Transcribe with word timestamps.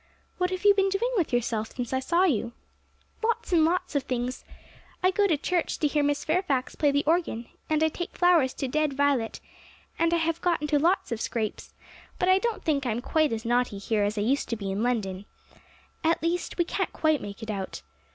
'What 0.39 0.49
have 0.49 0.65
you 0.65 0.73
been 0.73 0.89
doing 0.89 1.11
with 1.15 1.31
yourself 1.31 1.75
since 1.75 1.93
I 1.93 1.99
saw 1.99 2.23
you?' 2.23 2.53
'Lots 3.23 3.53
and 3.53 3.63
lots 3.63 3.93
of 3.93 4.01
things. 4.01 4.43
I 5.03 5.11
go 5.11 5.27
to 5.27 5.37
church 5.37 5.77
to 5.77 5.85
hear 5.85 6.01
Miss 6.01 6.25
Fairfax 6.25 6.73
play 6.73 6.89
the 6.89 7.03
organ; 7.05 7.47
and 7.69 7.83
I 7.83 7.89
take 7.89 8.17
flowers 8.17 8.55
to 8.55 8.67
dead 8.67 8.93
Violet; 8.93 9.39
and 9.99 10.11
I 10.11 10.17
have 10.17 10.41
got 10.41 10.59
into 10.59 10.79
lots 10.79 11.11
of 11.11 11.21
scrapes; 11.21 11.75
but 12.17 12.27
I 12.27 12.39
don't 12.39 12.63
think 12.63 12.83
I'm 12.83 12.99
quite 13.01 13.31
as 13.31 13.45
naughty 13.45 13.77
here 13.77 14.01
as 14.01 14.17
I 14.17 14.21
used 14.21 14.49
to 14.49 14.55
be 14.55 14.71
in 14.71 14.81
London. 14.81 15.25
At 16.03 16.23
least, 16.23 16.57
we 16.57 16.65
can't 16.65 16.91
quite 16.91 17.21
make 17.21 17.43
it 17.43 17.51
out. 17.51 17.83